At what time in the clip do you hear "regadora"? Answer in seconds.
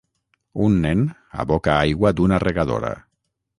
2.47-2.93